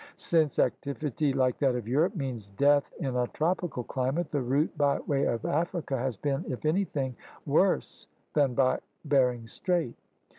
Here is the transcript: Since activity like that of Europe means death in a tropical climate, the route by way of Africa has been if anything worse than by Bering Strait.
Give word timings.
Since 0.15 0.57
activity 0.57 1.31
like 1.31 1.59
that 1.59 1.75
of 1.75 1.87
Europe 1.87 2.15
means 2.15 2.47
death 2.57 2.91
in 2.99 3.15
a 3.15 3.27
tropical 3.27 3.83
climate, 3.83 4.31
the 4.31 4.41
route 4.41 4.75
by 4.75 4.97
way 5.01 5.25
of 5.25 5.45
Africa 5.45 5.95
has 5.95 6.17
been 6.17 6.43
if 6.51 6.65
anything 6.65 7.15
worse 7.45 8.07
than 8.33 8.55
by 8.55 8.79
Bering 9.05 9.45
Strait. 9.45 9.93